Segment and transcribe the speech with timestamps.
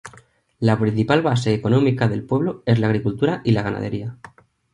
[0.61, 4.17] La principal base económica del pueblo es la agricultura y la ganadería.